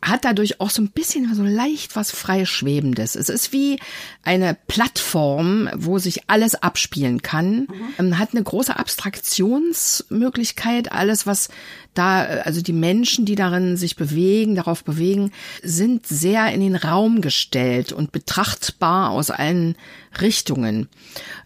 hat 0.00 0.24
dadurch 0.24 0.60
auch 0.60 0.70
so 0.70 0.80
ein 0.82 0.90
bisschen 0.90 1.34
so 1.34 1.42
leicht 1.42 1.96
was 1.96 2.12
freischwebendes. 2.12 3.16
Es 3.16 3.28
ist 3.28 3.52
wie 3.52 3.80
eine 4.22 4.56
Plattform, 4.68 5.68
wo 5.74 5.98
sich 5.98 6.28
alles 6.28 6.54
abspielen 6.54 7.22
kann. 7.22 7.66
Mhm. 7.98 8.18
Hat 8.18 8.30
eine 8.32 8.42
große 8.42 8.76
Abstraktionsmöglichkeit. 8.76 10.92
Alles, 10.92 11.26
was 11.26 11.48
da, 11.94 12.20
also 12.20 12.60
die 12.62 12.72
Menschen, 12.72 13.24
die 13.24 13.34
darin 13.34 13.76
sich 13.76 13.96
bewegen, 13.96 14.54
darauf 14.54 14.84
bewegen, 14.84 15.32
sind 15.62 16.06
sehr 16.06 16.52
in 16.52 16.60
den 16.60 16.76
Raum 16.76 17.20
gestellt 17.20 17.92
und 17.92 18.12
betrachtbar 18.12 19.10
aus 19.10 19.30
allen 19.30 19.74
Richtungen. 20.20 20.88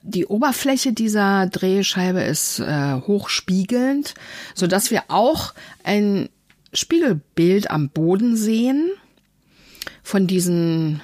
Die 0.03 0.27
Oberfläche 0.27 0.93
dieser 0.93 1.47
Drehscheibe 1.47 2.21
ist 2.21 2.59
äh, 2.59 3.01
hochspiegelnd, 3.07 4.13
so 4.55 4.67
dass 4.67 4.91
wir 4.91 5.05
auch 5.09 5.55
ein 5.85 6.29
Spiegelbild 6.73 7.71
am 7.71 7.91
Boden 7.91 8.37
sehen 8.37 8.91
von 10.03 10.27
diesen 10.27 11.03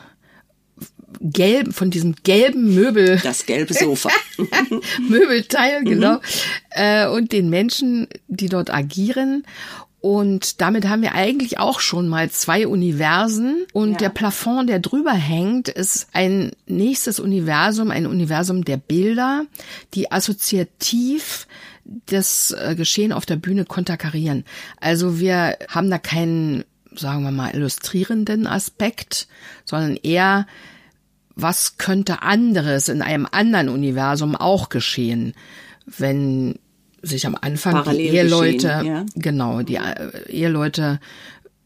gelben, 1.20 1.72
von 1.72 1.90
diesem 1.90 2.14
gelben 2.22 2.74
Möbel. 2.74 3.20
Das 3.22 3.46
gelbe 3.46 3.74
Sofa. 3.74 4.10
Möbelteil, 5.08 5.84
genau. 5.84 6.14
Mhm. 6.14 6.20
Äh, 6.70 7.08
und 7.08 7.32
den 7.32 7.50
Menschen, 7.50 8.08
die 8.28 8.48
dort 8.48 8.72
agieren. 8.72 9.44
Und 10.00 10.60
damit 10.60 10.86
haben 10.86 11.02
wir 11.02 11.14
eigentlich 11.14 11.58
auch 11.58 11.80
schon 11.80 12.08
mal 12.08 12.30
zwei 12.30 12.68
Universen. 12.68 13.66
Und 13.72 13.92
ja. 13.92 13.96
der 13.98 14.08
Plafond, 14.10 14.68
der 14.70 14.78
drüber 14.78 15.12
hängt, 15.12 15.68
ist 15.68 16.08
ein 16.12 16.52
nächstes 16.66 17.18
Universum, 17.18 17.90
ein 17.90 18.06
Universum 18.06 18.64
der 18.64 18.76
Bilder, 18.76 19.44
die 19.94 20.12
assoziativ 20.12 21.48
das 22.06 22.50
äh, 22.50 22.74
Geschehen 22.74 23.12
auf 23.12 23.26
der 23.26 23.36
Bühne 23.36 23.64
konterkarieren. 23.64 24.44
Also 24.80 25.18
wir 25.18 25.56
haben 25.68 25.90
da 25.90 25.98
keinen, 25.98 26.64
sagen 26.94 27.22
wir 27.22 27.30
mal, 27.30 27.54
illustrierenden 27.54 28.46
Aspekt, 28.46 29.28
sondern 29.64 29.96
eher, 29.96 30.46
was 31.34 31.78
könnte 31.78 32.22
anderes 32.22 32.88
in 32.88 33.02
einem 33.02 33.26
anderen 33.30 33.68
Universum 33.68 34.36
auch 34.36 34.68
geschehen, 34.68 35.34
wenn 35.86 36.58
sich 37.00 37.26
am 37.26 37.36
Anfang 37.40 37.74
Parallel 37.74 38.10
die 38.10 38.16
Eheleute, 38.16 38.66
ja. 38.84 39.06
genau, 39.14 39.62
die 39.62 39.76
äh, 39.76 40.28
Eheleute 40.28 41.00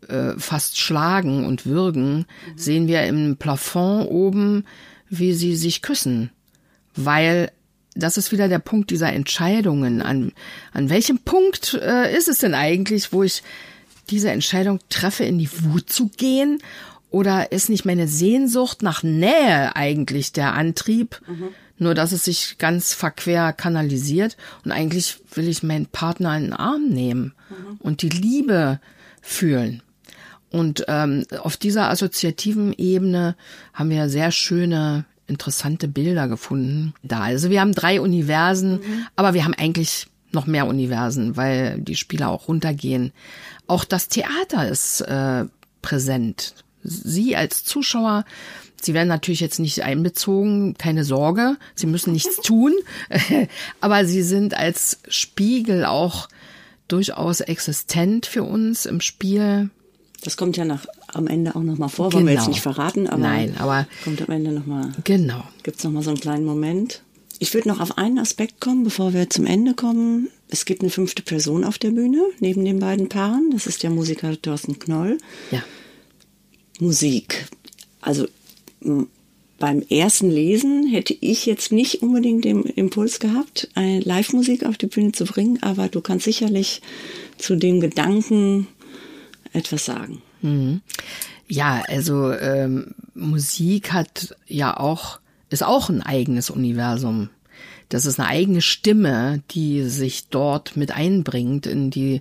äh, 0.08 0.32
fast 0.36 0.78
schlagen 0.78 1.46
und 1.46 1.66
würgen, 1.66 2.18
mhm. 2.18 2.24
sehen 2.58 2.86
wir 2.86 3.04
im 3.04 3.36
Plafond 3.38 4.08
oben, 4.08 4.64
wie 5.08 5.32
sie 5.32 5.56
sich 5.56 5.82
küssen, 5.82 6.30
weil 6.94 7.50
das 7.94 8.16
ist 8.16 8.32
wieder 8.32 8.48
der 8.48 8.58
Punkt 8.58 8.90
dieser 8.90 9.12
Entscheidungen. 9.12 10.02
An, 10.02 10.32
an 10.72 10.90
welchem 10.90 11.18
Punkt 11.18 11.74
äh, 11.74 12.16
ist 12.16 12.28
es 12.28 12.38
denn 12.38 12.54
eigentlich, 12.54 13.12
wo 13.12 13.22
ich 13.22 13.42
diese 14.10 14.30
Entscheidung 14.30 14.80
treffe, 14.88 15.24
in 15.24 15.38
die 15.38 15.50
Wut 15.64 15.90
zu 15.90 16.08
gehen? 16.08 16.58
Oder 17.10 17.52
ist 17.52 17.68
nicht 17.68 17.84
meine 17.84 18.08
Sehnsucht 18.08 18.82
nach 18.82 19.02
Nähe 19.02 19.76
eigentlich 19.76 20.32
der 20.32 20.54
Antrieb? 20.54 21.20
Mhm. 21.26 21.48
Nur, 21.78 21.94
dass 21.94 22.12
es 22.12 22.24
sich 22.24 22.56
ganz 22.58 22.94
verquer 22.94 23.52
kanalisiert. 23.52 24.36
Und 24.64 24.72
eigentlich 24.72 25.18
will 25.34 25.48
ich 25.48 25.62
meinen 25.62 25.86
Partner 25.86 26.36
in 26.36 26.44
den 26.44 26.52
Arm 26.52 26.88
nehmen 26.88 27.34
mhm. 27.50 27.76
und 27.80 28.02
die 28.02 28.08
Liebe 28.08 28.80
fühlen. 29.20 29.82
Und 30.50 30.84
ähm, 30.88 31.24
auf 31.38 31.56
dieser 31.56 31.88
assoziativen 31.90 32.74
Ebene 32.74 33.36
haben 33.72 33.90
wir 33.90 34.08
sehr 34.08 34.30
schöne 34.30 35.06
interessante 35.32 35.88
Bilder 35.88 36.28
gefunden 36.28 36.94
da. 37.02 37.20
Also 37.20 37.50
wir 37.50 37.60
haben 37.60 37.72
drei 37.72 38.00
Universen, 38.00 38.74
mhm. 38.74 39.06
aber 39.16 39.34
wir 39.34 39.44
haben 39.44 39.54
eigentlich 39.54 40.06
noch 40.32 40.46
mehr 40.46 40.66
Universen, 40.66 41.36
weil 41.36 41.80
die 41.80 41.96
Spieler 41.96 42.30
auch 42.30 42.48
runtergehen. 42.48 43.12
Auch 43.66 43.84
das 43.84 44.08
Theater 44.08 44.68
ist 44.68 45.00
äh, 45.02 45.44
präsent. 45.82 46.54
Sie 46.82 47.36
als 47.36 47.64
Zuschauer, 47.64 48.24
Sie 48.80 48.94
werden 48.94 49.08
natürlich 49.08 49.40
jetzt 49.40 49.60
nicht 49.60 49.84
einbezogen, 49.84 50.74
keine 50.74 51.04
Sorge, 51.04 51.56
Sie 51.74 51.86
müssen 51.86 52.12
nichts 52.12 52.36
tun, 52.42 52.72
aber 53.80 54.04
Sie 54.04 54.22
sind 54.22 54.54
als 54.54 54.98
Spiegel 55.08 55.84
auch 55.84 56.28
durchaus 56.88 57.40
existent 57.40 58.26
für 58.26 58.42
uns 58.42 58.86
im 58.86 59.00
Spiel. 59.00 59.70
Das 60.24 60.36
kommt 60.36 60.56
ja 60.56 60.64
nach, 60.64 60.84
am 61.14 61.26
Ende 61.26 61.54
auch 61.54 61.62
nochmal 61.62 61.88
vor, 61.88 62.08
genau. 62.08 62.16
wollen 62.16 62.26
wir 62.26 62.32
jetzt 62.34 62.42
genau. 62.42 62.50
nicht 62.52 62.62
verraten, 62.62 63.06
aber, 63.06 63.22
Nein, 63.22 63.54
aber 63.58 63.86
kommt 64.04 64.22
am 64.22 64.30
Ende 64.30 64.52
nochmal. 64.52 64.92
Genau. 65.04 65.44
Gibt's 65.62 65.84
nochmal 65.84 66.02
so 66.02 66.10
einen 66.10 66.20
kleinen 66.20 66.44
Moment. 66.44 67.02
Ich 67.38 67.52
würde 67.54 67.68
noch 67.68 67.80
auf 67.80 67.98
einen 67.98 68.18
Aspekt 68.18 68.60
kommen, 68.60 68.84
bevor 68.84 69.12
wir 69.14 69.28
zum 69.28 69.46
Ende 69.46 69.74
kommen. 69.74 70.28
Es 70.48 70.64
gibt 70.64 70.82
eine 70.82 70.90
fünfte 70.90 71.22
Person 71.22 71.64
auf 71.64 71.78
der 71.78 71.90
Bühne, 71.90 72.22
neben 72.40 72.64
den 72.64 72.78
beiden 72.78 73.08
Paaren. 73.08 73.50
Das 73.52 73.66
ist 73.66 73.82
der 73.82 73.90
Musiker 73.90 74.40
Thorsten 74.40 74.78
Knoll. 74.78 75.18
Ja. 75.50 75.62
Musik. 76.78 77.46
Also 78.00 78.26
beim 79.58 79.82
ersten 79.88 80.30
Lesen 80.30 80.88
hätte 80.88 81.16
ich 81.20 81.46
jetzt 81.46 81.72
nicht 81.72 82.02
unbedingt 82.02 82.44
den 82.44 82.64
Impuls 82.64 83.20
gehabt, 83.20 83.68
eine 83.74 84.00
Live-Musik 84.00 84.64
auf 84.64 84.76
die 84.76 84.86
Bühne 84.86 85.12
zu 85.12 85.24
bringen, 85.24 85.62
aber 85.62 85.88
du 85.88 86.00
kannst 86.00 86.24
sicherlich 86.24 86.82
zu 87.38 87.56
dem 87.56 87.80
Gedanken 87.80 88.66
etwas 89.52 89.84
sagen. 89.84 90.20
Mhm. 90.42 90.82
Ja, 91.48 91.82
also 91.88 92.32
ähm, 92.32 92.94
Musik 93.14 93.92
hat 93.92 94.36
ja 94.46 94.76
auch, 94.76 95.20
ist 95.50 95.62
auch 95.64 95.88
ein 95.88 96.02
eigenes 96.02 96.50
Universum. 96.50 97.30
Das 97.88 98.06
ist 98.06 98.18
eine 98.18 98.28
eigene 98.28 98.62
Stimme, 98.62 99.42
die 99.50 99.84
sich 99.84 100.28
dort 100.28 100.76
mit 100.76 100.92
einbringt 100.92 101.66
in 101.66 101.90
die, 101.90 102.20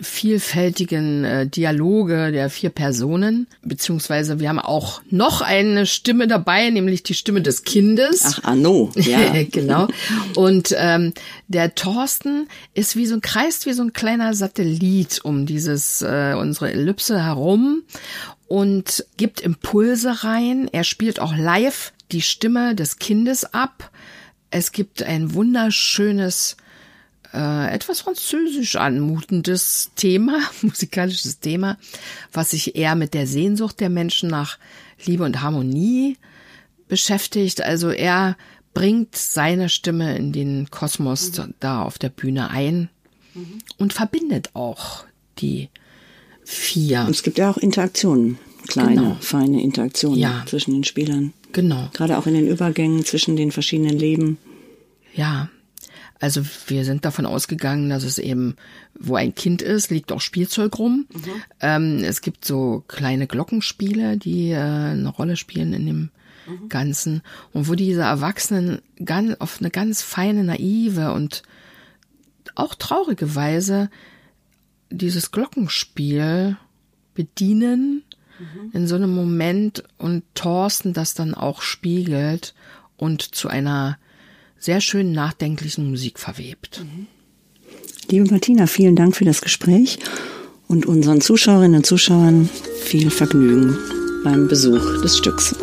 vielfältigen 0.00 1.24
äh, 1.24 1.46
Dialoge 1.46 2.32
der 2.32 2.50
vier 2.50 2.70
Personen, 2.70 3.46
beziehungsweise 3.62 4.40
wir 4.40 4.48
haben 4.48 4.58
auch 4.58 5.00
noch 5.10 5.42
eine 5.42 5.86
Stimme 5.86 6.26
dabei, 6.26 6.70
nämlich 6.70 7.02
die 7.02 7.14
Stimme 7.14 7.42
des 7.42 7.62
Kindes. 7.62 8.22
Ach, 8.24 8.44
Arno, 8.44 8.90
ja. 8.96 9.42
genau. 9.50 9.88
Und 10.34 10.74
ähm, 10.76 11.12
der 11.48 11.74
Thorsten 11.74 12.48
ist 12.74 12.96
wie 12.96 13.06
so 13.06 13.14
ein 13.14 13.20
kreist 13.20 13.66
wie 13.66 13.72
so 13.74 13.82
ein 13.82 13.92
kleiner 13.92 14.34
Satellit 14.34 15.24
um 15.24 15.46
dieses 15.46 16.02
äh, 16.02 16.34
unsere 16.38 16.72
Ellipse 16.72 17.22
herum 17.22 17.82
und 18.48 19.04
gibt 19.16 19.40
Impulse 19.40 20.24
rein. 20.24 20.68
Er 20.72 20.84
spielt 20.84 21.20
auch 21.20 21.36
live 21.36 21.92
die 22.12 22.22
Stimme 22.22 22.74
des 22.74 22.98
Kindes 22.98 23.52
ab. 23.52 23.90
Es 24.50 24.72
gibt 24.72 25.02
ein 25.02 25.34
wunderschönes 25.34 26.56
äh, 27.36 27.74
etwas 27.74 28.00
französisch 28.00 28.76
anmutendes 28.76 29.90
Thema, 29.94 30.40
musikalisches 30.62 31.40
Thema, 31.40 31.76
was 32.32 32.50
sich 32.50 32.76
eher 32.76 32.94
mit 32.94 33.14
der 33.14 33.26
Sehnsucht 33.26 33.80
der 33.80 33.90
Menschen 33.90 34.30
nach 34.30 34.58
Liebe 35.04 35.24
und 35.24 35.42
Harmonie 35.42 36.16
beschäftigt. 36.88 37.62
Also 37.62 37.90
er 37.90 38.36
bringt 38.72 39.16
seine 39.16 39.68
Stimme 39.68 40.16
in 40.16 40.32
den 40.32 40.70
Kosmos 40.70 41.36
mhm. 41.36 41.54
da 41.60 41.82
auf 41.82 41.98
der 41.98 42.08
Bühne 42.08 42.50
ein 42.50 42.88
mhm. 43.34 43.58
und 43.76 43.92
verbindet 43.92 44.50
auch 44.54 45.04
die 45.38 45.68
vier. 46.44 47.02
Und 47.02 47.10
es 47.10 47.22
gibt 47.22 47.38
ja 47.38 47.50
auch 47.50 47.58
Interaktionen, 47.58 48.38
kleine, 48.66 48.94
genau. 48.94 49.16
feine 49.20 49.62
Interaktionen 49.62 50.18
ja. 50.18 50.44
zwischen 50.46 50.72
den 50.72 50.84
Spielern. 50.84 51.32
Genau. 51.52 51.88
Gerade 51.92 52.16
auch 52.16 52.26
in 52.26 52.34
den 52.34 52.48
Übergängen 52.48 53.04
zwischen 53.04 53.36
den 53.36 53.52
verschiedenen 53.52 53.98
Leben. 53.98 54.38
Ja, 55.14 55.48
also 56.20 56.42
wir 56.68 56.84
sind 56.84 57.04
davon 57.04 57.26
ausgegangen, 57.26 57.90
dass 57.90 58.04
es 58.04 58.18
eben, 58.18 58.56
wo 58.98 59.16
ein 59.16 59.34
Kind 59.34 59.60
ist, 59.62 59.90
liegt 59.90 60.12
auch 60.12 60.20
Spielzeug 60.20 60.78
rum. 60.78 61.06
Mhm. 61.12 61.42
Ähm, 61.60 62.04
es 62.04 62.22
gibt 62.22 62.44
so 62.44 62.84
kleine 62.88 63.26
Glockenspiele, 63.26 64.16
die 64.16 64.50
äh, 64.50 64.56
eine 64.56 65.08
Rolle 65.08 65.36
spielen 65.36 65.74
in 65.74 65.86
dem 65.86 66.10
mhm. 66.46 66.68
Ganzen. 66.68 67.22
Und 67.52 67.68
wo 67.68 67.74
diese 67.74 68.02
Erwachsenen 68.02 68.80
ganz, 69.04 69.36
auf 69.40 69.60
eine 69.60 69.70
ganz 69.70 70.02
feine, 70.02 70.44
naive 70.44 71.12
und 71.12 71.42
auch 72.54 72.74
traurige 72.74 73.34
Weise 73.34 73.90
dieses 74.90 75.32
Glockenspiel 75.32 76.56
bedienen 77.14 78.04
mhm. 78.38 78.70
in 78.72 78.86
so 78.86 78.94
einem 78.94 79.14
Moment 79.14 79.84
und 79.98 80.22
Thorsten 80.34 80.94
das 80.94 81.12
dann 81.12 81.34
auch 81.34 81.60
spiegelt 81.60 82.54
und 82.96 83.22
zu 83.22 83.48
einer 83.48 83.98
sehr 84.58 84.80
schön 84.80 85.12
nachdenklichen 85.12 85.88
Musik 85.90 86.18
verwebt. 86.18 86.84
Liebe 88.10 88.30
Martina, 88.30 88.66
vielen 88.66 88.96
Dank 88.96 89.16
für 89.16 89.24
das 89.24 89.40
Gespräch 89.40 89.98
und 90.68 90.86
unseren 90.86 91.20
Zuschauerinnen 91.20 91.76
und 91.76 91.86
Zuschauern 91.86 92.48
viel 92.82 93.10
Vergnügen 93.10 93.76
beim 94.24 94.48
Besuch 94.48 95.02
des 95.02 95.18
Stücks. 95.18 95.54